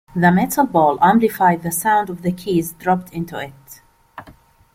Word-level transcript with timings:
The 0.15 0.31
metal 0.31 0.65
bowl 0.65 0.97
amplified 0.99 1.61
the 1.61 1.71
sound 1.71 2.09
of 2.09 2.23
the 2.23 2.31
keys 2.31 2.73
dropped 2.73 3.13
into 3.13 3.37
it. 3.37 3.83